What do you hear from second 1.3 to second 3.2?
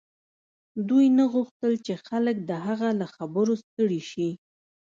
غوښتل چې خلک د هغه له